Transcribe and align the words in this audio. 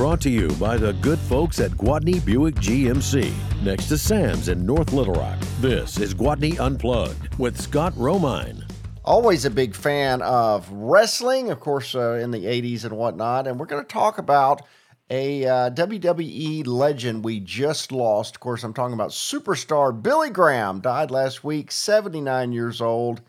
brought 0.00 0.18
to 0.18 0.30
you 0.30 0.48
by 0.52 0.78
the 0.78 0.94
good 0.94 1.18
folks 1.18 1.60
at 1.60 1.70
Gwatney 1.72 2.24
Buick 2.24 2.54
GMC, 2.54 3.34
next 3.62 3.86
to 3.88 3.98
Sam's 3.98 4.48
in 4.48 4.64
North 4.64 4.94
Little 4.94 5.12
Rock. 5.12 5.38
This 5.60 5.98
is 5.98 6.14
Gwatney 6.14 6.58
Unplugged 6.58 7.34
with 7.38 7.60
Scott 7.60 7.92
Romine. 7.96 8.64
Always 9.04 9.44
a 9.44 9.50
big 9.50 9.74
fan 9.74 10.22
of 10.22 10.66
wrestling, 10.72 11.50
of 11.50 11.60
course, 11.60 11.94
uh, 11.94 12.12
in 12.12 12.30
the 12.30 12.46
80s 12.46 12.84
and 12.84 12.96
whatnot. 12.96 13.46
And 13.46 13.60
we're 13.60 13.66
going 13.66 13.82
to 13.82 13.92
talk 13.92 14.16
about 14.16 14.62
a 15.10 15.44
uh, 15.44 15.70
WWE 15.72 16.66
legend 16.66 17.22
we 17.22 17.38
just 17.38 17.92
lost. 17.92 18.36
Of 18.36 18.40
course, 18.40 18.64
I'm 18.64 18.72
talking 18.72 18.94
about 18.94 19.10
superstar 19.10 20.02
Billy 20.02 20.30
Graham, 20.30 20.80
died 20.80 21.10
last 21.10 21.44
week, 21.44 21.70
79 21.70 22.52
years 22.52 22.80
old 22.80 23.20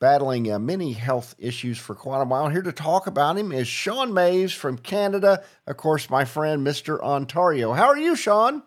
battling 0.00 0.50
uh, 0.50 0.58
many 0.58 0.92
health 0.92 1.34
issues 1.38 1.78
for 1.78 1.94
quite 1.94 2.20
a 2.20 2.24
while. 2.24 2.48
Here 2.48 2.62
to 2.62 2.72
talk 2.72 3.06
about 3.06 3.38
him 3.38 3.52
is 3.52 3.68
Shawn 3.68 4.12
Maves 4.12 4.52
from 4.52 4.78
Canada. 4.78 5.42
Of 5.66 5.76
course, 5.76 6.10
my 6.10 6.24
friend, 6.24 6.66
Mr. 6.66 7.00
Ontario. 7.00 7.72
How 7.72 7.86
are 7.86 7.98
you, 7.98 8.16
Shawn? 8.16 8.62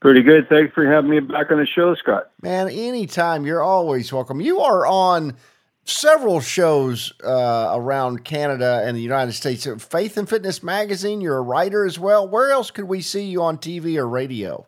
Pretty 0.00 0.22
good. 0.22 0.48
Thanks 0.48 0.74
for 0.74 0.86
having 0.86 1.10
me 1.10 1.20
back 1.20 1.50
on 1.50 1.58
the 1.58 1.66
show, 1.66 1.94
Scott. 1.94 2.30
Man, 2.42 2.68
anytime. 2.68 3.46
You're 3.46 3.62
always 3.62 4.12
welcome. 4.12 4.40
You 4.40 4.60
are 4.60 4.86
on 4.86 5.36
several 5.84 6.40
shows 6.40 7.12
uh, 7.22 7.70
around 7.72 8.24
Canada 8.24 8.82
and 8.84 8.96
the 8.96 9.02
United 9.02 9.32
States. 9.32 9.66
Faith 9.78 10.16
and 10.16 10.28
Fitness 10.28 10.62
Magazine, 10.62 11.20
you're 11.20 11.38
a 11.38 11.42
writer 11.42 11.86
as 11.86 11.98
well. 11.98 12.28
Where 12.28 12.50
else 12.50 12.70
could 12.70 12.84
we 12.84 13.00
see 13.00 13.24
you 13.24 13.42
on 13.42 13.58
TV 13.58 13.96
or 13.96 14.08
radio? 14.08 14.66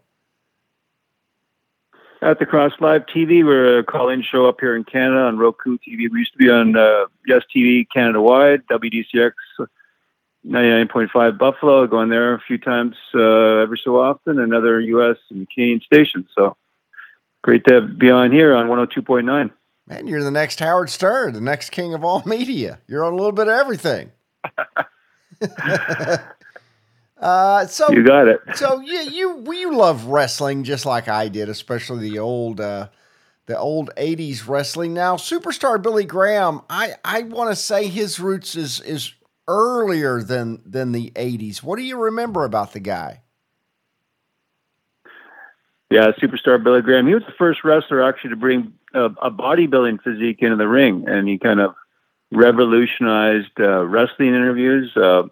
At 2.23 2.39
the 2.39 2.47
Cross 2.47 2.73
Live 2.81 3.07
TV. 3.07 3.45
We're 3.45 3.79
a 3.79 3.85
call-in 3.85 4.23
show 4.23 4.47
up 4.47 4.57
here 4.61 4.77
in 4.77 4.85
Canada 4.85 5.23
on 5.23 5.39
Roku 5.39 5.79
TV. 5.79 6.11
We 6.11 6.21
used 6.21 6.33
to 6.33 6.39
be 6.39 6.51
on 6.51 6.77
uh, 6.77 7.07
Yes 7.27 7.43
TV 7.55 7.87
Canada 7.93 8.21
wide, 8.21 8.67
WDCX 8.69 9.33
99.5 10.47 11.39
Buffalo. 11.39 11.87
Going 11.87 12.09
there 12.09 12.35
a 12.35 12.41
few 12.41 12.59
times 12.59 12.97
uh, 13.15 13.59
every 13.59 13.81
so 13.83 14.01
often, 14.01 14.39
and 14.39 14.55
other 14.55 14.81
U.S. 14.81 15.17
and 15.31 15.49
Canadian 15.51 15.81
stations. 15.81 16.27
So 16.35 16.57
great 17.43 17.65
to 17.67 17.81
be 17.81 18.11
on 18.11 18.33
here 18.33 18.55
on 18.55 18.69
102.9. 18.69 19.51
Man, 19.89 20.07
you're 20.07 20.25
the 20.25 20.31
next 20.31 20.59
Howard 20.61 20.91
Stern, 20.91 21.33
the 21.33 21.41
next 21.41 21.71
king 21.71 21.95
of 21.95 22.05
all 22.05 22.23
media. 22.27 22.81
You're 22.87 23.05
on 23.05 23.13
a 23.13 23.17
little 23.17 23.33
bit 23.33 23.49
of 23.49 23.55
everything. 23.55 24.13
Uh, 27.19 27.67
so 27.67 27.91
you 27.91 28.05
got 28.05 28.29
it. 28.29 28.41
so 28.55 28.81
yeah, 28.81 29.03
you 29.03 29.43
you 29.53 29.75
love 29.75 30.05
wrestling 30.05 30.65
just 30.65 30.85
like 30.85 31.09
I 31.09 31.29
did, 31.29 31.49
especially 31.49 32.11
the 32.11 32.19
old 32.19 32.61
uh, 32.61 32.89
the 33.47 33.59
old 33.59 33.91
'80s 33.97 34.47
wrestling. 34.47 34.93
Now, 34.93 35.17
superstar 35.17 35.81
Billy 35.81 36.05
Graham, 36.05 36.61
I 36.69 36.95
I 37.05 37.23
want 37.23 37.51
to 37.51 37.57
say 37.57 37.89
his 37.89 38.21
roots 38.21 38.55
is 38.55 38.81
is 38.81 39.15
earlier 39.49 40.23
than 40.23 40.63
than 40.67 40.93
the 40.93 41.11
'80s. 41.13 41.63
What 41.63 41.79
do 41.79 41.85
you 41.85 41.97
remember 41.97 42.45
about 42.45 42.75
the 42.75 42.81
guy? 42.81 43.23
Yeah, 45.91 46.11
superstar 46.21 46.63
Billy 46.63 46.83
Graham. 46.83 47.07
He 47.07 47.15
was 47.15 47.25
the 47.25 47.35
first 47.39 47.65
wrestler 47.65 48.03
actually 48.03 48.31
to 48.31 48.37
bring 48.37 48.75
a, 48.93 49.05
a 49.05 49.31
bodybuilding 49.31 50.03
physique 50.03 50.43
into 50.43 50.57
the 50.57 50.69
ring, 50.69 51.09
and 51.09 51.29
he 51.29 51.39
kind 51.39 51.61
of 51.61 51.75
revolutionized 52.31 53.59
uh, 53.59 53.87
wrestling 53.87 54.35
interviews. 54.35 54.95
Uh, 54.97 55.23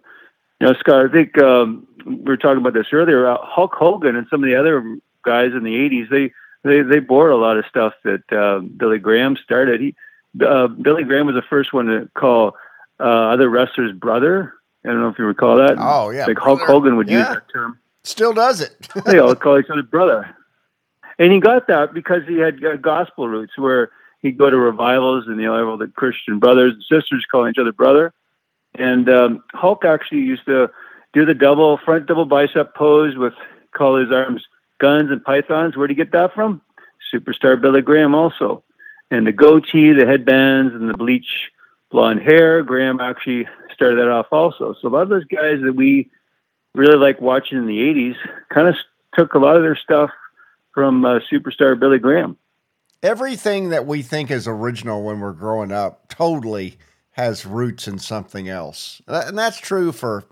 you 0.60 0.66
know, 0.66 0.74
Scott, 0.74 1.06
I 1.06 1.12
think 1.12 1.36
um, 1.38 1.86
we 2.06 2.16
were 2.16 2.36
talking 2.36 2.58
about 2.58 2.74
this 2.74 2.86
earlier. 2.92 3.26
Uh, 3.26 3.38
Hulk 3.40 3.74
Hogan 3.74 4.16
and 4.16 4.26
some 4.30 4.42
of 4.42 4.48
the 4.48 4.56
other 4.56 4.98
guys 5.24 5.52
in 5.52 5.64
the 5.64 5.74
'80s, 5.74 6.10
they 6.10 6.32
they 6.62 6.82
they 6.82 7.00
bore 7.00 7.30
a 7.30 7.36
lot 7.36 7.56
of 7.56 7.66
stuff 7.66 7.94
that 8.04 8.32
uh, 8.32 8.60
Billy 8.60 8.98
Graham 8.98 9.36
started. 9.36 9.80
He 9.80 9.94
uh, 10.44 10.68
Billy 10.68 11.04
Graham 11.04 11.26
was 11.26 11.34
the 11.34 11.42
first 11.42 11.72
one 11.72 11.86
to 11.86 12.08
call 12.14 12.56
uh, 13.00 13.02
other 13.02 13.48
wrestlers 13.48 13.92
brother. 13.92 14.54
I 14.84 14.88
don't 14.88 15.00
know 15.00 15.08
if 15.08 15.18
you 15.18 15.24
recall 15.24 15.56
that. 15.56 15.76
Oh 15.78 16.10
yeah, 16.10 16.26
like 16.26 16.36
brother. 16.36 16.58
Hulk 16.58 16.60
Hogan 16.68 16.96
would 16.96 17.08
yeah. 17.08 17.18
use 17.18 17.28
that 17.28 17.52
term. 17.52 17.78
Still 18.04 18.32
does 18.32 18.60
it. 18.60 18.76
they 19.06 19.18
all 19.18 19.34
call 19.34 19.58
each 19.58 19.70
other 19.70 19.82
brother, 19.82 20.34
and 21.18 21.32
he 21.32 21.40
got 21.40 21.66
that 21.68 21.94
because 21.94 22.22
he 22.28 22.38
had 22.38 22.62
uh, 22.64 22.76
gospel 22.76 23.28
roots 23.28 23.56
where 23.56 23.90
he'd 24.22 24.38
go 24.38 24.50
to 24.50 24.56
revivals 24.56 25.26
and 25.26 25.40
you 25.40 25.46
know 25.46 25.70
all 25.70 25.76
the 25.76 25.88
Christian 25.88 26.38
brothers 26.38 26.74
and 26.74 26.82
sisters 26.82 27.26
calling 27.30 27.50
each 27.50 27.58
other 27.58 27.72
brother. 27.72 28.12
And 28.76 29.08
um, 29.08 29.44
Hulk 29.52 29.84
actually 29.84 30.22
used 30.22 30.46
to 30.46 30.70
do 31.12 31.24
the 31.24 31.34
double 31.34 31.78
front 31.78 32.06
double 32.06 32.24
bicep 32.24 32.74
pose 32.74 33.16
with 33.16 33.34
call 33.72 33.96
his 33.96 34.10
arms 34.10 34.44
guns 34.78 35.10
and 35.10 35.24
pythons. 35.24 35.76
Where'd 35.76 35.90
he 35.90 35.96
get 35.96 36.12
that 36.12 36.34
from? 36.34 36.60
Superstar 37.12 37.60
Billy 37.60 37.82
Graham 37.82 38.14
also. 38.14 38.64
And 39.10 39.26
the 39.26 39.32
goatee, 39.32 39.92
the 39.92 40.06
headbands, 40.06 40.74
and 40.74 40.88
the 40.88 40.94
bleach 40.94 41.50
blonde 41.90 42.22
hair. 42.22 42.62
Graham 42.62 43.00
actually 43.00 43.46
started 43.72 43.98
that 43.98 44.08
off 44.08 44.26
also. 44.32 44.74
So 44.80 44.88
a 44.88 44.90
lot 44.90 45.02
of 45.02 45.08
those 45.08 45.24
guys 45.24 45.60
that 45.62 45.74
we 45.76 46.10
really 46.74 46.96
like 46.96 47.20
watching 47.20 47.58
in 47.58 47.66
the 47.66 47.78
80s 47.78 48.16
kind 48.48 48.66
of 48.66 48.74
took 49.14 49.34
a 49.34 49.38
lot 49.38 49.56
of 49.56 49.62
their 49.62 49.76
stuff 49.76 50.10
from 50.72 51.04
uh, 51.04 51.20
superstar 51.30 51.78
Billy 51.78 52.00
Graham. 52.00 52.36
Everything 53.02 53.68
that 53.68 53.86
we 53.86 54.02
think 54.02 54.30
is 54.30 54.48
original 54.48 55.04
when 55.04 55.20
we're 55.20 55.32
growing 55.32 55.70
up 55.70 56.08
totally– 56.08 56.78
has 57.14 57.46
roots 57.46 57.86
in 57.86 57.98
something 57.98 58.48
else. 58.48 59.00
And 59.06 59.38
that's 59.38 59.58
true 59.58 59.92
for 59.92 60.24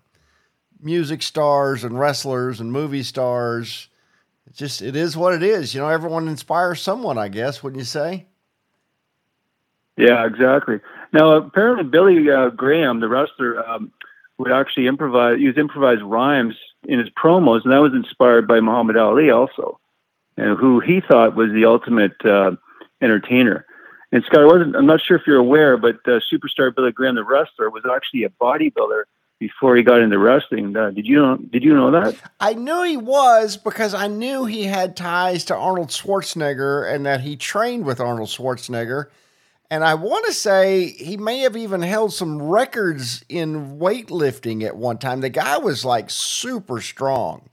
music 0.80 1.22
stars 1.22 1.84
and 1.84 1.98
wrestlers 1.98 2.60
and 2.60 2.72
movie 2.72 3.04
stars. 3.04 3.88
It 4.48 4.54
just 4.54 4.82
it 4.82 4.96
is 4.96 5.16
what 5.16 5.32
it 5.32 5.44
is. 5.44 5.74
You 5.74 5.80
know, 5.80 5.88
everyone 5.88 6.26
inspires 6.26 6.82
someone, 6.82 7.18
I 7.18 7.28
guess, 7.28 7.62
wouldn't 7.62 7.78
you 7.78 7.84
say? 7.84 8.26
Yeah, 9.96 10.26
exactly. 10.26 10.80
Now, 11.12 11.32
apparently, 11.32 11.84
Billy 11.84 12.28
uh, 12.28 12.48
Graham, 12.48 12.98
the 12.98 13.08
wrestler, 13.08 13.64
um, 13.68 13.92
would 14.38 14.50
actually 14.50 14.88
improvise, 14.88 15.38
use 15.38 15.56
improvised 15.56 16.02
rhymes 16.02 16.56
in 16.88 16.98
his 16.98 17.10
promos, 17.10 17.62
and 17.62 17.72
that 17.72 17.78
was 17.78 17.92
inspired 17.92 18.48
by 18.48 18.58
Muhammad 18.58 18.96
Ali, 18.96 19.30
also, 19.30 19.78
and 20.36 20.58
who 20.58 20.80
he 20.80 21.00
thought 21.00 21.36
was 21.36 21.52
the 21.52 21.64
ultimate 21.64 22.24
uh, 22.24 22.52
entertainer. 23.00 23.66
And 24.12 24.22
Scott, 24.24 24.42
I 24.42 24.44
wasn't, 24.44 24.76
I'm 24.76 24.86
not 24.86 25.00
sure 25.00 25.16
if 25.16 25.26
you're 25.26 25.38
aware, 25.38 25.78
but 25.78 25.96
uh, 26.06 26.20
superstar 26.30 26.74
Billy 26.74 26.92
Graham, 26.92 27.14
the 27.14 27.24
wrestler, 27.24 27.70
was 27.70 27.82
actually 27.90 28.24
a 28.24 28.28
bodybuilder 28.28 29.04
before 29.38 29.74
he 29.74 29.82
got 29.82 30.00
into 30.00 30.18
wrestling. 30.18 30.76
Uh, 30.76 30.90
did 30.90 31.06
you 31.06 31.16
know? 31.16 31.36
Did 31.36 31.64
you 31.64 31.74
know 31.74 31.90
that? 31.90 32.16
I 32.38 32.52
knew 32.52 32.82
he 32.82 32.96
was 32.96 33.56
because 33.56 33.94
I 33.94 34.06
knew 34.06 34.44
he 34.44 34.64
had 34.64 34.96
ties 34.96 35.46
to 35.46 35.56
Arnold 35.56 35.88
Schwarzenegger 35.88 36.94
and 36.94 37.06
that 37.06 37.22
he 37.22 37.36
trained 37.36 37.84
with 37.84 38.00
Arnold 38.00 38.28
Schwarzenegger. 38.28 39.06
And 39.70 39.82
I 39.82 39.94
want 39.94 40.26
to 40.26 40.32
say 40.34 40.88
he 40.88 41.16
may 41.16 41.38
have 41.40 41.56
even 41.56 41.80
held 41.80 42.12
some 42.12 42.40
records 42.42 43.24
in 43.30 43.78
weightlifting 43.78 44.62
at 44.62 44.76
one 44.76 44.98
time. 44.98 45.22
The 45.22 45.30
guy 45.30 45.56
was 45.56 45.84
like 45.84 46.10
super 46.10 46.82
strong. 46.82 47.48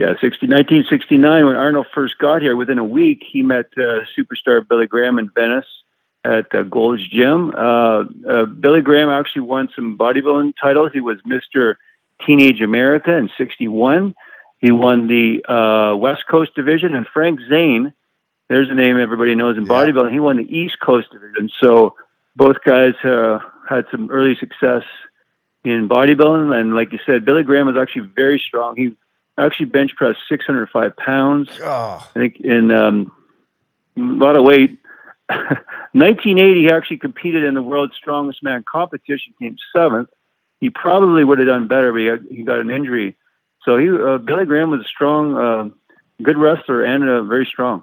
Yeah, 0.00 0.14
60, 0.18 0.46
1969, 0.46 1.44
when 1.44 1.56
Arnold 1.56 1.86
first 1.92 2.16
got 2.16 2.40
here, 2.40 2.56
within 2.56 2.78
a 2.78 2.84
week, 2.84 3.22
he 3.22 3.42
met 3.42 3.66
uh, 3.76 4.00
superstar 4.16 4.66
Billy 4.66 4.86
Graham 4.86 5.18
in 5.18 5.28
Venice 5.28 5.66
at 6.24 6.54
uh, 6.54 6.62
Gold's 6.62 7.06
Gym. 7.06 7.52
Uh, 7.54 8.04
uh, 8.26 8.46
Billy 8.46 8.80
Graham 8.80 9.10
actually 9.10 9.42
won 9.42 9.68
some 9.76 9.98
bodybuilding 9.98 10.54
titles. 10.58 10.92
He 10.94 11.00
was 11.00 11.18
Mr. 11.28 11.74
Teenage 12.24 12.62
America 12.62 13.14
in 13.14 13.28
61. 13.36 14.14
He 14.56 14.70
won 14.70 15.06
the 15.06 15.44
uh, 15.44 15.94
West 15.96 16.26
Coast 16.26 16.54
division, 16.54 16.94
and 16.94 17.06
Frank 17.06 17.38
Zane, 17.50 17.92
there's 18.48 18.70
a 18.70 18.74
name 18.74 18.98
everybody 18.98 19.34
knows 19.34 19.58
in 19.58 19.66
yeah. 19.66 19.68
bodybuilding, 19.68 20.12
he 20.12 20.20
won 20.20 20.38
the 20.38 20.50
East 20.50 20.80
Coast 20.80 21.08
division. 21.12 21.50
So 21.60 21.94
both 22.36 22.56
guys 22.64 22.94
uh, 23.04 23.38
had 23.68 23.84
some 23.90 24.10
early 24.10 24.34
success 24.34 24.84
in 25.62 25.90
bodybuilding. 25.90 26.58
And 26.58 26.74
like 26.74 26.90
you 26.90 27.00
said, 27.04 27.26
Billy 27.26 27.42
Graham 27.42 27.66
was 27.66 27.76
actually 27.76 28.08
very 28.16 28.38
strong. 28.38 28.76
He 28.76 28.96
actually 29.38 29.66
bench 29.66 29.94
pressed 29.96 30.20
605 30.28 30.96
pounds. 30.96 31.50
Oh. 31.62 32.08
I 32.14 32.18
think 32.18 32.40
in 32.40 32.70
um, 32.70 33.12
a 33.96 34.00
lot 34.00 34.36
of 34.36 34.44
weight. 34.44 34.78
1980, 35.28 36.60
he 36.60 36.70
actually 36.70 36.98
competed 36.98 37.44
in 37.44 37.54
the 37.54 37.62
world's 37.62 37.94
strongest 37.94 38.42
man 38.42 38.64
competition, 38.70 39.32
came 39.40 39.56
seventh. 39.74 40.08
He 40.60 40.70
probably 40.70 41.24
would 41.24 41.38
have 41.38 41.48
done 41.48 41.68
better, 41.68 41.92
but 41.92 42.00
he 42.00 42.06
got, 42.06 42.18
he 42.30 42.42
got 42.42 42.58
an 42.58 42.70
injury. 42.70 43.16
So 43.64 43.78
he, 43.78 43.88
uh, 43.90 44.18
Billy 44.18 44.44
Graham 44.44 44.70
was 44.70 44.80
a 44.80 44.88
strong, 44.88 45.36
uh, 45.36 45.68
good 46.22 46.36
wrestler 46.36 46.82
and 46.82 47.08
uh, 47.08 47.22
very 47.22 47.46
strong. 47.46 47.82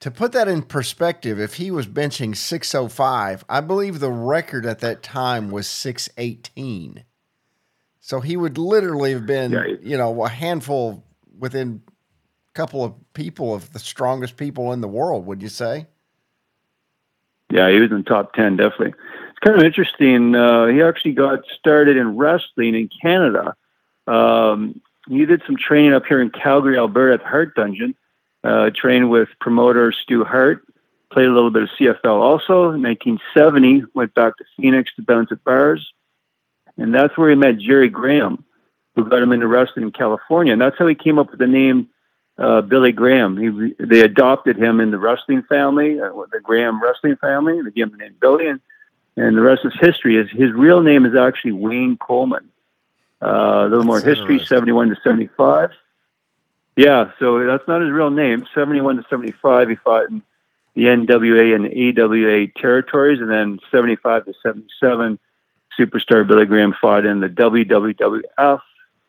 To 0.00 0.10
put 0.10 0.32
that 0.32 0.48
in 0.48 0.62
perspective, 0.62 1.38
if 1.38 1.54
he 1.54 1.70
was 1.70 1.86
benching 1.86 2.34
605, 2.34 3.44
I 3.48 3.60
believe 3.60 4.00
the 4.00 4.10
record 4.10 4.64
at 4.64 4.78
that 4.80 5.02
time 5.02 5.50
was 5.50 5.66
618. 5.66 7.04
So 8.00 8.20
he 8.20 8.36
would 8.36 8.58
literally 8.58 9.12
have 9.12 9.26
been, 9.26 9.52
yeah, 9.52 9.64
you 9.82 9.96
know, 9.96 10.24
a 10.24 10.28
handful 10.28 11.04
within 11.38 11.82
a 12.48 12.52
couple 12.54 12.82
of 12.82 12.94
people 13.12 13.54
of 13.54 13.72
the 13.72 13.78
strongest 13.78 14.36
people 14.36 14.72
in 14.72 14.80
the 14.80 14.88
world, 14.88 15.26
would 15.26 15.42
you 15.42 15.48
say? 15.48 15.86
Yeah, 17.50 17.70
he 17.70 17.78
was 17.78 17.90
in 17.90 17.98
the 17.98 18.02
top 18.02 18.32
10, 18.34 18.56
definitely. 18.56 18.94
It's 19.30 19.38
kind 19.44 19.58
of 19.58 19.64
interesting. 19.64 20.34
Uh, 20.34 20.66
he 20.66 20.82
actually 20.82 21.12
got 21.12 21.40
started 21.58 21.96
in 21.96 22.16
wrestling 22.16 22.74
in 22.74 22.88
Canada. 23.02 23.54
Um, 24.06 24.80
he 25.08 25.26
did 25.26 25.42
some 25.46 25.56
training 25.56 25.92
up 25.92 26.06
here 26.06 26.22
in 26.22 26.30
Calgary, 26.30 26.78
Alberta 26.78 27.14
at 27.14 27.20
the 27.20 27.28
Hart 27.28 27.54
Dungeon, 27.54 27.94
uh, 28.44 28.70
trained 28.74 29.10
with 29.10 29.28
promoter 29.40 29.92
Stu 29.92 30.24
Hart, 30.24 30.64
played 31.12 31.26
a 31.26 31.32
little 31.32 31.50
bit 31.50 31.64
of 31.64 31.68
CFL 31.78 32.20
also. 32.20 32.70
In 32.70 32.82
1970, 32.82 33.84
went 33.94 34.14
back 34.14 34.36
to 34.38 34.44
Phoenix 34.56 34.94
to 34.94 35.02
bounce 35.02 35.32
at 35.32 35.42
bars 35.44 35.92
and 36.76 36.94
that's 36.94 37.16
where 37.16 37.30
he 37.30 37.36
met 37.36 37.58
Jerry 37.58 37.88
Graham, 37.88 38.44
who 38.94 39.08
got 39.08 39.22
him 39.22 39.32
into 39.32 39.46
wrestling 39.46 39.86
in 39.86 39.92
California, 39.92 40.52
and 40.52 40.60
that's 40.60 40.78
how 40.78 40.86
he 40.86 40.94
came 40.94 41.18
up 41.18 41.30
with 41.30 41.38
the 41.38 41.46
name 41.46 41.88
uh, 42.38 42.62
Billy 42.62 42.92
Graham. 42.92 43.36
He 43.36 43.74
they 43.78 44.00
adopted 44.00 44.56
him 44.56 44.80
in 44.80 44.90
the 44.90 44.98
wrestling 44.98 45.42
family, 45.42 46.00
uh, 46.00 46.10
the 46.32 46.40
Graham 46.42 46.82
wrestling 46.82 47.16
family. 47.16 47.58
And 47.58 47.66
they 47.66 47.70
gave 47.70 47.84
him 47.84 47.92
the 47.92 47.98
name 47.98 48.16
Billy, 48.20 48.48
and, 48.48 48.60
and 49.16 49.36
the 49.36 49.42
rest 49.42 49.62
is 49.64 49.74
history. 49.78 50.16
His 50.16 50.30
his 50.30 50.52
real 50.52 50.80
name 50.80 51.04
is 51.04 51.14
actually 51.14 51.52
Wayne 51.52 51.96
Coleman. 51.98 52.48
Uh, 53.22 53.66
a 53.66 53.68
little 53.68 53.84
more 53.84 54.00
history, 54.00 54.38
seventy-one 54.38 54.88
to 54.88 54.96
seventy-five. 55.04 55.70
Yeah, 56.76 57.10
so 57.18 57.44
that's 57.44 57.68
not 57.68 57.82
his 57.82 57.90
real 57.90 58.10
name. 58.10 58.46
Seventy-one 58.54 58.96
to 58.96 59.04
seventy-five, 59.10 59.68
he 59.68 59.74
fought 59.74 60.08
in 60.08 60.22
the 60.74 60.84
NWA 60.84 61.54
and 61.54 61.98
AWA 61.98 62.46
territories, 62.58 63.20
and 63.20 63.30
then 63.30 63.58
seventy-five 63.70 64.24
to 64.24 64.32
seventy-seven, 64.42 65.18
superstar 65.78 66.26
Billy 66.26 66.46
Graham 66.46 66.74
fought 66.80 67.04
in 67.04 67.20
the 67.20 67.28
WWF, 67.28 68.60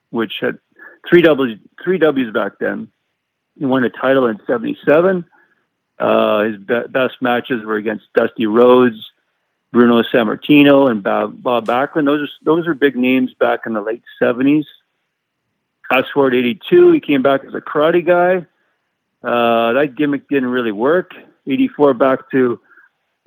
which 0.09 0.33
had 0.39 0.57
three 1.09 1.21
W's, 1.21 1.57
three 1.83 1.97
W's 1.97 2.31
back 2.31 2.53
then 2.59 2.91
he 3.57 3.65
won 3.65 3.83
a 3.83 3.89
title 3.89 4.27
in 4.27 4.39
'77. 4.47 5.25
Uh, 5.99 6.43
his 6.43 6.57
be- 6.57 6.87
best 6.89 7.21
matches 7.21 7.63
were 7.63 7.75
against 7.75 8.05
Dusty 8.15 8.47
Rhodes, 8.47 9.11
Bruno 9.71 10.01
Sammartino, 10.01 10.89
and 10.89 11.03
Bob, 11.03 11.41
Bob 11.41 11.67
Backlund. 11.67 12.05
Those 12.05 12.27
are 12.27 12.33
those 12.43 12.67
are 12.67 12.73
big 12.73 12.95
names 12.95 13.33
back 13.33 13.61
in 13.65 13.73
the 13.73 13.81
late 13.81 14.03
'70s. 14.21 14.65
Fast 15.89 16.11
forward 16.13 16.33
'82, 16.33 16.91
he 16.91 16.99
came 16.99 17.21
back 17.21 17.43
as 17.43 17.53
a 17.53 17.61
karate 17.61 18.05
guy. 18.05 18.45
Uh, 19.23 19.73
that 19.73 19.95
gimmick 19.95 20.27
didn't 20.27 20.49
really 20.49 20.71
work. 20.71 21.13
'84, 21.45 21.93
back 21.93 22.31
to 22.31 22.59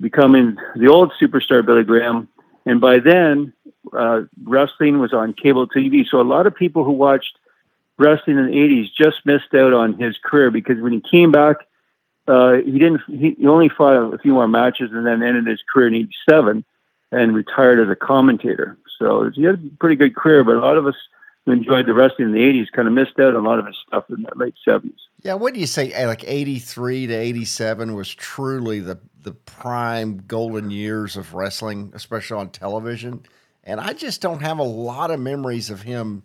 becoming 0.01 0.57
the 0.75 0.87
old 0.87 1.13
superstar 1.21 1.65
Billy 1.65 1.83
Graham, 1.83 2.27
and 2.65 2.81
by 2.81 2.99
then, 2.99 3.53
uh, 3.93 4.21
wrestling 4.43 4.99
was 4.99 5.13
on 5.13 5.33
cable 5.33 5.67
TV. 5.67 6.05
So 6.07 6.19
a 6.19 6.23
lot 6.23 6.47
of 6.47 6.55
people 6.55 6.83
who 6.83 6.91
watched 6.91 7.37
wrestling 7.97 8.37
in 8.37 8.47
the 8.47 8.53
80s 8.53 8.89
just 8.93 9.25
missed 9.25 9.53
out 9.53 9.73
on 9.73 9.93
his 9.93 10.17
career 10.23 10.51
because 10.51 10.79
when 10.81 10.91
he 10.91 11.01
came 11.01 11.31
back, 11.31 11.57
uh, 12.27 12.53
he 12.53 12.71
didn't. 12.71 13.01
He, 13.07 13.35
he 13.37 13.47
only 13.47 13.69
fought 13.69 14.13
a 14.13 14.17
few 14.17 14.33
more 14.33 14.47
matches 14.47 14.91
and 14.91 15.05
then 15.05 15.21
ended 15.21 15.45
his 15.45 15.61
career 15.71 15.87
in 15.87 15.95
'87 15.95 16.65
and 17.11 17.35
retired 17.35 17.79
as 17.79 17.89
a 17.89 17.95
commentator. 17.95 18.77
So 18.97 19.29
he 19.29 19.43
had 19.43 19.55
a 19.55 19.77
pretty 19.79 19.95
good 19.95 20.15
career, 20.15 20.43
but 20.43 20.55
a 20.55 20.59
lot 20.59 20.77
of 20.77 20.87
us 20.87 20.95
who 21.45 21.51
enjoyed 21.51 21.85
the 21.85 21.93
wrestling 21.93 22.29
in 22.29 22.33
the 22.33 22.39
'80s 22.39 22.71
kind 22.71 22.87
of 22.87 22.93
missed 22.93 23.19
out 23.19 23.35
on 23.35 23.45
a 23.45 23.47
lot 23.47 23.59
of 23.59 23.67
his 23.67 23.77
stuff 23.87 24.05
in 24.09 24.23
the 24.23 24.31
late 24.35 24.55
'70s. 24.65 24.93
Yeah, 25.21 25.35
what 25.35 25.53
do 25.53 25.59
you 25.59 25.67
say? 25.67 26.05
Like 26.05 26.23
'83 26.25 27.07
to 27.07 27.13
'87 27.13 27.95
was 27.95 28.13
truly 28.13 28.79
the 28.79 28.99
the 29.21 29.33
prime 29.33 30.23
golden 30.27 30.69
years 30.69 31.17
of 31.17 31.33
wrestling, 31.33 31.91
especially 31.95 32.37
on 32.37 32.49
television. 32.49 33.25
And 33.63 33.79
I 33.79 33.93
just 33.93 34.21
don't 34.21 34.41
have 34.41 34.59
a 34.59 34.63
lot 34.63 35.09
of 35.09 35.19
memories 35.19 35.71
of 35.71 35.81
him 35.81 36.21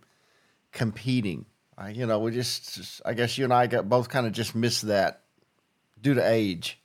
competing 0.73 1.47
you 1.89 2.07
know, 2.07 2.19
we 2.19 2.31
just, 2.33 2.75
just, 2.75 3.03
I 3.05 3.15
guess 3.15 3.39
you 3.39 3.45
and 3.45 3.53
I 3.53 3.67
got 3.67 3.89
both 3.89 4.09
kind 4.09 4.27
of 4.27 4.33
just 4.33 4.55
missed 4.55 4.83
that 4.83 5.23
due 6.01 6.15
to 6.15 6.29
age. 6.29 6.79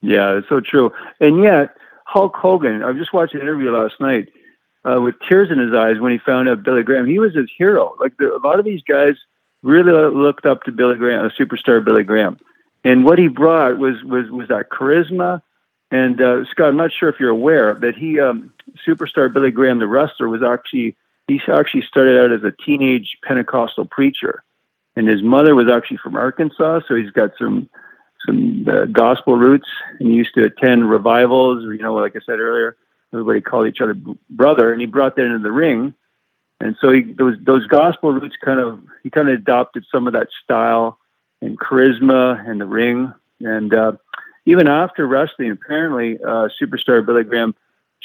Yeah, 0.00 0.38
it's 0.38 0.48
so 0.48 0.60
true. 0.60 0.92
And 1.20 1.42
yet, 1.42 1.76
Hulk 2.04 2.36
Hogan, 2.36 2.82
I 2.82 2.90
was 2.90 2.98
just 2.98 3.12
watching 3.12 3.40
an 3.40 3.46
interview 3.46 3.70
last 3.70 4.00
night 4.00 4.28
uh, 4.84 5.00
with 5.00 5.14
tears 5.28 5.50
in 5.50 5.58
his 5.58 5.72
eyes 5.74 5.98
when 5.98 6.12
he 6.12 6.18
found 6.18 6.48
out 6.48 6.62
Billy 6.62 6.82
Graham. 6.82 7.06
He 7.06 7.18
was 7.18 7.34
his 7.34 7.50
hero. 7.56 7.94
Like 7.98 8.16
the, 8.18 8.34
a 8.34 8.38
lot 8.38 8.58
of 8.58 8.64
these 8.64 8.82
guys 8.82 9.16
really 9.62 9.92
looked 9.92 10.46
up 10.46 10.62
to 10.64 10.72
Billy 10.72 10.96
Graham, 10.96 11.28
superstar 11.30 11.84
Billy 11.84 12.04
Graham. 12.04 12.38
And 12.84 13.04
what 13.04 13.18
he 13.18 13.28
brought 13.28 13.78
was 13.78 14.02
was 14.04 14.30
was 14.30 14.48
that 14.48 14.68
charisma. 14.70 15.42
And 15.90 16.20
uh, 16.20 16.44
Scott, 16.46 16.68
I'm 16.68 16.76
not 16.76 16.92
sure 16.92 17.08
if 17.08 17.20
you're 17.20 17.30
aware 17.30 17.74
that 17.74 17.94
he, 17.94 18.18
um, 18.18 18.52
superstar 18.86 19.32
Billy 19.32 19.50
Graham, 19.50 19.78
the 19.78 19.86
wrestler, 19.86 20.28
was 20.28 20.42
actually 20.42 20.96
he 21.28 21.40
actually 21.48 21.82
started 21.82 22.20
out 22.20 22.32
as 22.32 22.42
a 22.42 22.52
teenage 22.64 23.16
Pentecostal 23.22 23.86
preacher, 23.86 24.42
and 24.96 25.08
his 25.08 25.22
mother 25.22 25.54
was 25.54 25.68
actually 25.68 25.98
from 25.98 26.16
Arkansas, 26.16 26.80
so 26.86 26.94
he's 26.94 27.10
got 27.10 27.30
some 27.38 27.68
some 28.26 28.66
uh, 28.68 28.84
gospel 28.86 29.36
roots. 29.36 29.68
And 29.98 30.08
he 30.10 30.14
used 30.14 30.34
to 30.34 30.44
attend 30.44 30.90
revivals. 30.90 31.62
You 31.64 31.78
know, 31.78 31.94
like 31.94 32.16
I 32.16 32.20
said 32.26 32.38
earlier, 32.38 32.76
everybody 33.14 33.40
called 33.40 33.66
each 33.66 33.80
other 33.80 33.96
brother, 34.30 34.72
and 34.72 34.80
he 34.80 34.86
brought 34.86 35.16
that 35.16 35.24
into 35.24 35.38
the 35.38 35.52
ring. 35.52 35.94
And 36.60 36.76
so 36.80 36.90
he, 36.90 37.02
those 37.02 37.36
those 37.42 37.66
gospel 37.66 38.12
roots 38.12 38.36
kind 38.42 38.60
of 38.60 38.80
he 39.02 39.10
kind 39.10 39.28
of 39.28 39.34
adopted 39.34 39.84
some 39.90 40.06
of 40.06 40.12
that 40.12 40.28
style 40.42 40.98
and 41.40 41.58
charisma 41.58 42.46
and 42.48 42.60
the 42.60 42.66
ring. 42.66 43.12
And 43.40 43.74
uh, 43.74 43.92
even 44.46 44.68
after 44.68 45.06
wrestling, 45.06 45.50
apparently, 45.50 46.18
uh, 46.22 46.48
superstar 46.60 47.04
Billy 47.04 47.24
Graham 47.24 47.54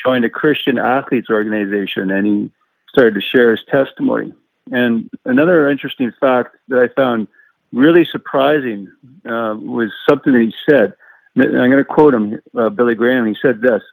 joined 0.03 0.25
a 0.25 0.29
Christian 0.29 0.77
athletes 0.77 1.29
organization, 1.29 2.11
and 2.11 2.25
he 2.25 2.51
started 2.89 3.13
to 3.15 3.21
share 3.21 3.51
his 3.51 3.63
testimony. 3.65 4.33
And 4.71 5.09
another 5.25 5.69
interesting 5.69 6.11
fact 6.19 6.56
that 6.67 6.79
I 6.79 6.88
found 6.89 7.27
really 7.71 8.06
surprising 8.06 8.91
uh, 9.25 9.56
was 9.59 9.91
something 10.07 10.33
that 10.33 10.41
he 10.41 10.53
said. 10.69 10.94
I'm 11.38 11.51
going 11.51 11.71
to 11.77 11.85
quote 11.85 12.13
him, 12.13 12.41
uh, 12.57 12.69
Billy 12.69 12.95
Graham. 12.95 13.25
He 13.25 13.38
said 13.41 13.61
this 13.61 13.83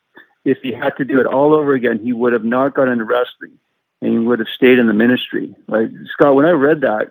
If 0.47 0.59
he 0.63 0.73
had 0.73 0.97
to 0.99 1.05
do 1.05 1.19
it 1.21 1.27
all 1.27 1.53
over 1.53 1.75
again, 1.75 1.99
he 1.99 2.13
would 2.13 2.33
have 2.33 2.45
not 2.45 2.73
got 2.73 2.87
into 2.87 3.05
wrestling 3.05 3.59
and 4.01 4.13
he 4.13 4.19
would 4.19 4.39
have 4.39 4.49
stayed 4.49 4.79
in 4.79 4.87
the 4.87 4.95
ministry. 4.95 5.53
Like, 5.67 5.89
Scott, 6.13 6.37
when 6.37 6.47
I 6.47 6.51
read 6.51 6.83
that, 6.83 7.11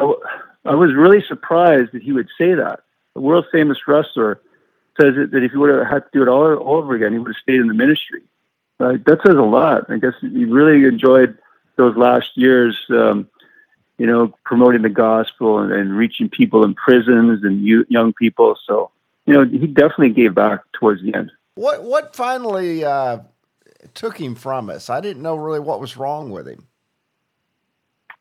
I, 0.00 0.04
w- 0.04 0.20
I 0.64 0.74
was 0.74 0.94
really 0.94 1.22
surprised 1.22 1.92
that 1.92 2.02
he 2.02 2.12
would 2.12 2.28
say 2.38 2.54
that. 2.54 2.80
A 3.16 3.20
world 3.20 3.44
famous 3.52 3.86
wrestler 3.86 4.40
says 4.98 5.14
that 5.14 5.42
if 5.42 5.52
he 5.52 5.58
would 5.58 5.74
have 5.74 5.86
had 5.86 6.04
to 6.04 6.10
do 6.12 6.22
it 6.22 6.28
all, 6.28 6.54
all 6.54 6.78
over 6.78 6.94
again, 6.94 7.12
he 7.12 7.18
would 7.18 7.34
have 7.34 7.42
stayed 7.42 7.60
in 7.60 7.68
the 7.68 7.74
ministry. 7.74 8.22
Like, 8.78 9.04
that 9.04 9.20
says 9.26 9.36
a 9.36 9.42
lot. 9.42 9.90
I 9.90 9.98
guess 9.98 10.14
you 10.22 10.50
really 10.50 10.84
enjoyed 10.86 11.36
those 11.76 11.96
last 11.96 12.30
years, 12.34 12.78
um, 12.88 13.28
you 13.98 14.06
know, 14.06 14.32
promoting 14.44 14.80
the 14.82 14.88
gospel 14.88 15.58
and, 15.58 15.70
and 15.70 15.94
reaching 15.94 16.30
people 16.30 16.64
in 16.64 16.74
prisons 16.74 17.44
and 17.44 17.62
you, 17.62 17.84
young 17.88 18.14
people. 18.14 18.56
So, 18.66 18.90
you 19.26 19.34
know, 19.34 19.44
he 19.44 19.66
definitely 19.66 20.10
gave 20.10 20.34
back 20.34 20.60
towards 20.72 21.02
the 21.02 21.14
end. 21.14 21.30
What 21.54 21.84
what 21.84 22.16
finally 22.16 22.84
uh, 22.84 23.18
took 23.94 24.18
him 24.18 24.34
from 24.34 24.70
us? 24.70 24.90
I 24.90 25.00
didn't 25.00 25.22
know 25.22 25.36
really 25.36 25.60
what 25.60 25.80
was 25.80 25.96
wrong 25.96 26.30
with 26.30 26.48
him. 26.48 26.66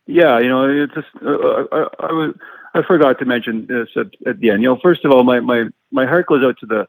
Yeah, 0.05 0.39
you 0.39 0.49
know, 0.49 0.69
it's 0.69 0.93
just 0.93 1.07
uh, 1.23 1.29
uh 1.29 1.65
I, 1.71 2.07
I, 2.07 2.11
was 2.11 2.35
I 2.73 2.81
forgot 2.83 3.19
to 3.19 3.25
mention 3.25 3.67
this 3.67 3.89
at, 3.95 4.07
at 4.27 4.39
the 4.39 4.49
end. 4.49 4.61
You 4.61 4.69
know, 4.69 4.79
first 4.81 5.05
of 5.05 5.11
all, 5.11 5.23
my 5.23 5.39
my 5.39 5.65
my 5.91 6.05
heart 6.05 6.27
goes 6.27 6.43
out 6.43 6.59
to 6.59 6.65
the 6.65 6.87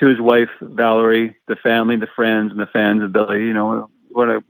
to 0.00 0.06
his 0.06 0.20
wife 0.20 0.50
Valerie, 0.60 1.36
the 1.46 1.56
family, 1.56 1.96
the 1.96 2.06
friends, 2.06 2.50
and 2.50 2.60
the 2.60 2.66
fans 2.66 3.02
of 3.02 3.12
Billy. 3.12 3.44
You 3.44 3.54
know, 3.54 3.90
want 4.10 4.30
to 4.30 4.44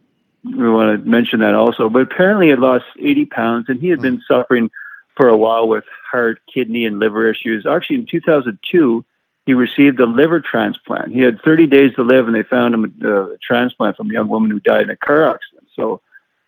we 0.45 0.71
want 0.71 0.99
to 0.99 1.09
mention 1.09 1.41
that 1.41 1.55
also. 1.55 1.89
But 1.89 2.03
apparently, 2.03 2.47
he 2.47 2.51
had 2.51 2.61
lost 2.61 2.85
80 2.99 3.27
pounds, 3.27 3.67
and 3.69 3.81
he 3.81 3.89
had 3.89 4.01
been 4.01 4.23
suffering 4.27 4.71
for 5.17 5.29
a 5.29 5.37
while 5.37 5.69
with 5.69 5.85
heart, 6.11 6.41
kidney, 6.53 6.87
and 6.87 6.99
liver 6.99 7.29
issues. 7.29 7.67
Actually, 7.67 7.97
in 7.97 8.07
2002, 8.07 9.05
he 9.49 9.55
received 9.55 9.99
a 9.99 10.05
liver 10.05 10.43
transplant. 10.43 11.11
He 11.11 11.21
had 11.21 11.41
30 11.41 11.69
days 11.69 11.95
to 11.95 12.03
live, 12.03 12.27
and 12.27 12.35
they 12.35 12.43
found 12.43 12.75
him 12.75 12.95
a, 13.03 13.33
a 13.33 13.39
transplant 13.39 13.97
from 13.97 14.11
a 14.11 14.13
young 14.13 14.29
woman 14.29 14.51
who 14.51 14.61
died 14.61 14.83
in 14.83 14.91
a 14.91 14.97
car 14.97 15.27
accident. 15.27 15.69
So, 15.75 16.03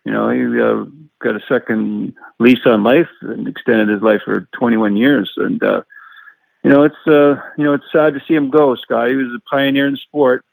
you 0.05 0.11
know, 0.11 0.29
he 0.29 0.61
uh, 0.61 0.85
got 1.17 1.35
a 1.35 1.43
second 1.47 2.13
lease 2.37 2.63
on 2.67 2.83
life 2.83 3.09
and 3.21 3.47
extended 3.47 3.89
his 3.89 4.03
life 4.03 4.21
for 4.23 4.47
21 4.51 4.97
years. 4.97 5.33
And 5.37 5.63
uh, 5.63 5.81
you 6.63 6.69
know, 6.69 6.83
it's 6.83 7.07
uh, 7.07 7.41
you 7.57 7.63
know, 7.63 7.73
it's 7.73 7.91
sad 7.91 8.13
to 8.13 8.21
see 8.27 8.35
him 8.35 8.51
go, 8.51 8.75
Scott. 8.75 9.09
He 9.09 9.15
was 9.15 9.33
a 9.35 9.49
pioneer 9.49 9.87
in 9.87 9.95
sport, 9.95 10.45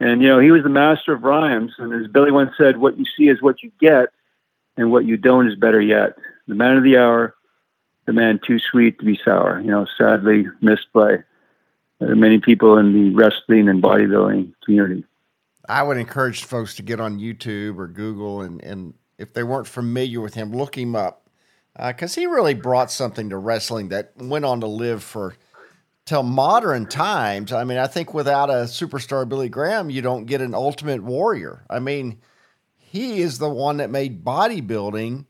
and 0.00 0.22
you 0.22 0.28
know, 0.28 0.38
he 0.38 0.50
was 0.50 0.62
the 0.62 0.70
master 0.70 1.12
of 1.12 1.22
rhymes. 1.22 1.74
And 1.76 1.92
as 1.92 2.10
Billy 2.10 2.30
once 2.30 2.52
said, 2.56 2.78
"What 2.78 2.96
you 2.96 3.04
see 3.14 3.28
is 3.28 3.42
what 3.42 3.62
you 3.62 3.70
get, 3.78 4.08
and 4.78 4.90
what 4.90 5.04
you 5.04 5.18
don't 5.18 5.48
is 5.48 5.54
better 5.54 5.82
yet." 5.82 6.14
The 6.48 6.54
man 6.54 6.78
of 6.78 6.82
the 6.82 6.96
hour, 6.96 7.34
the 8.06 8.14
man 8.14 8.40
too 8.42 8.58
sweet 8.58 8.98
to 9.00 9.04
be 9.04 9.20
sour. 9.22 9.60
You 9.60 9.70
know, 9.70 9.86
sadly 9.98 10.46
missed 10.62 10.90
by 10.94 11.16
uh, 11.16 11.18
many 12.00 12.38
people 12.38 12.78
in 12.78 12.92
the 12.92 13.14
wrestling 13.14 13.68
and 13.68 13.82
bodybuilding 13.82 14.52
community. 14.64 15.04
I 15.68 15.82
would 15.82 15.96
encourage 15.96 16.44
folks 16.44 16.74
to 16.76 16.82
get 16.82 17.00
on 17.00 17.18
YouTube 17.18 17.78
or 17.78 17.86
Google, 17.86 18.42
and 18.42 18.62
and 18.62 18.94
if 19.18 19.32
they 19.32 19.42
weren't 19.42 19.66
familiar 19.66 20.20
with 20.20 20.34
him, 20.34 20.52
look 20.52 20.76
him 20.76 20.94
up 20.94 21.28
because 21.76 22.16
uh, 22.16 22.20
he 22.20 22.26
really 22.26 22.54
brought 22.54 22.90
something 22.90 23.30
to 23.30 23.36
wrestling 23.36 23.88
that 23.88 24.12
went 24.16 24.44
on 24.44 24.60
to 24.60 24.66
live 24.66 25.02
for 25.02 25.34
till 26.04 26.22
modern 26.22 26.86
times. 26.86 27.52
I 27.52 27.64
mean, 27.64 27.78
I 27.78 27.86
think 27.86 28.14
without 28.14 28.50
a 28.50 28.64
superstar 28.64 29.28
Billy 29.28 29.48
Graham, 29.48 29.90
you 29.90 30.02
don't 30.02 30.26
get 30.26 30.40
an 30.40 30.54
Ultimate 30.54 31.02
Warrior. 31.02 31.64
I 31.70 31.78
mean, 31.78 32.20
he 32.76 33.20
is 33.20 33.38
the 33.38 33.48
one 33.48 33.78
that 33.78 33.90
made 33.90 34.24
bodybuilding 34.24 35.24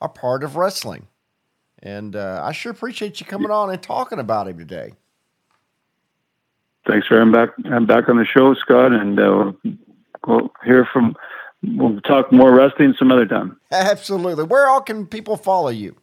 a 0.00 0.08
part 0.08 0.44
of 0.44 0.56
wrestling, 0.56 1.08
and 1.82 2.14
uh, 2.14 2.42
I 2.44 2.52
sure 2.52 2.72
appreciate 2.72 3.20
you 3.20 3.26
coming 3.26 3.50
on 3.50 3.70
and 3.70 3.82
talking 3.82 4.18
about 4.18 4.48
him 4.48 4.58
today. 4.58 4.92
Thanks 6.90 7.06
for 7.06 7.18
having 7.18 7.32
back. 7.32 7.50
I'm 7.66 7.86
back 7.86 8.08
on 8.08 8.16
the 8.16 8.24
show, 8.24 8.52
Scott, 8.54 8.90
and 8.90 9.20
uh, 9.20 9.52
we'll 10.26 10.52
hear 10.64 10.84
from 10.92 11.14
we'll 11.62 12.00
talk 12.00 12.32
more 12.32 12.52
wrestling 12.52 12.94
some 12.98 13.12
other 13.12 13.26
time. 13.26 13.60
Absolutely. 13.70 14.42
Where 14.42 14.68
all 14.68 14.80
can 14.80 15.06
people 15.06 15.36
follow 15.36 15.68
you? 15.68 15.94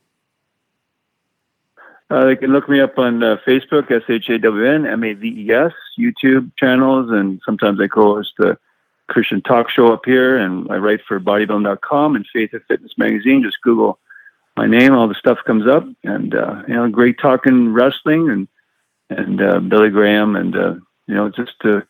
Uh, 2.10 2.24
they 2.24 2.38
can 2.38 2.53
look 2.53 2.70
me 2.70 2.79
up 2.79 2.98
on 2.98 3.22
uh, 3.22 3.36
Facebook, 3.46 3.91
S 3.91 4.03
H 4.08 4.29
A 4.29 4.39
W 4.39 4.65
N 4.65 4.88
M 4.88 5.03
A 5.03 5.12
V 5.12 5.27
E 5.27 5.51
S, 5.51 5.74
YouTube 6.00 6.51
channels, 6.58 7.12
and 7.12 7.41
sometimes 7.46 7.82
I 7.82 7.88
co-host 7.88 8.32
the 8.38 8.58
Christian 9.08 9.41
talk 9.41 9.70
show 9.70 9.91
up 9.91 10.06
here, 10.06 10.38
and 10.38 10.72
I 10.72 10.77
write 10.77 11.01
for 11.06 11.20
bodybuilding.com 11.20 12.15
and 12.15 12.25
Faith 12.32 12.53
of 12.53 12.63
Fitness 12.70 12.94
magazine. 12.98 13.44
Just 13.44 13.62
Google 13.62 14.00
my 14.56 14.67
name, 14.67 14.94
all 14.94 15.10
the 15.10 15.15
stuff 15.15 15.39
comes 15.46 15.67
up, 15.67 15.86
and 16.06 16.34
uh, 16.34 16.63
you 16.65 16.75
know, 16.75 16.88
great 16.88 17.20
talking 17.20 17.74
wrestling 17.74 18.29
and 18.29 18.48
and 19.09 19.41
uh, 19.41 19.59
Billy 19.59 19.89
Graham, 19.89 20.35
and 20.35 20.55
uh, 20.55 20.75
you 21.07 21.15
know, 21.15 21.29
just 21.29 21.53
to 21.61 21.83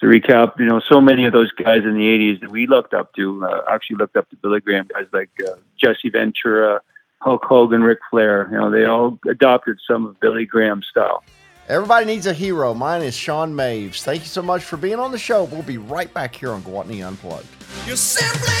to 0.00 0.06
recap, 0.06 0.58
you 0.58 0.66
know, 0.66 0.80
so 0.80 1.00
many 1.00 1.24
of 1.24 1.32
those 1.32 1.52
guys 1.52 1.84
in 1.84 1.94
the 1.94 2.04
'80s 2.04 2.40
that 2.40 2.50
we 2.50 2.66
looked 2.66 2.94
up 2.94 3.12
to, 3.14 3.44
uh, 3.44 3.62
actually 3.70 3.96
looked 3.96 4.16
up 4.16 4.28
to 4.30 4.36
Billy 4.36 4.60
Graham, 4.60 4.88
guys 4.92 5.06
like 5.12 5.30
uh, 5.46 5.52
Jesse 5.80 6.10
Ventura, 6.10 6.80
Hulk 7.20 7.44
Hogan, 7.44 7.82
Ric 7.82 7.98
Flair. 8.10 8.48
You 8.50 8.58
know, 8.58 8.70
they 8.70 8.84
all 8.84 9.18
adopted 9.28 9.78
some 9.88 10.06
of 10.06 10.20
Billy 10.20 10.46
Graham's 10.46 10.86
style. 10.86 11.22
Everybody 11.66 12.04
needs 12.04 12.26
a 12.26 12.34
hero. 12.34 12.74
Mine 12.74 13.00
is 13.00 13.16
Shawn 13.16 13.54
Maves. 13.54 14.02
Thank 14.02 14.20
you 14.20 14.26
so 14.28 14.42
much 14.42 14.62
for 14.62 14.76
being 14.76 14.98
on 14.98 15.12
the 15.12 15.18
show. 15.18 15.44
We'll 15.44 15.62
be 15.62 15.78
right 15.78 16.12
back 16.12 16.34
here 16.34 16.52
on 16.52 16.62
Gwatney 16.62 17.06
Unplugged. 17.06 17.46
You 17.86 17.96
simply 17.96 18.52